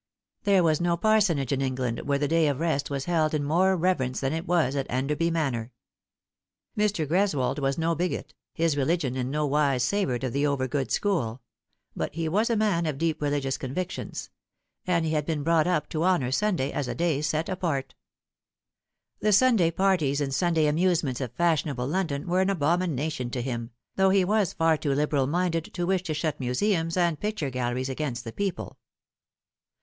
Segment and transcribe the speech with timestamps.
[0.45, 3.77] There was no parsonage in England where the day of rest was held in more
[3.77, 5.71] reverence than it was at Enderby Manor.
[6.75, 7.05] Mr.
[7.07, 11.43] Greswold was no bigot, his religion in no wise savoured of the over good school;
[11.95, 14.31] but he was a man of deep religious convictions;
[14.87, 17.93] and he had been brought up to honour Sunday aa a day set apart.
[19.19, 24.09] The Sunday parties and Sunday amusements of fashionable London were an abomination to him, though
[24.09, 28.23] he was far too liberal minded to wish to shut museums and picture galleries against
[28.23, 28.79] the people.